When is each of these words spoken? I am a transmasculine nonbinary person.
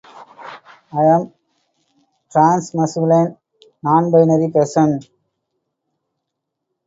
I 0.91 1.03
am 1.15 1.21
a 1.21 1.33
transmasculine 2.33 3.37
nonbinary 3.85 4.51
person. 4.51 5.01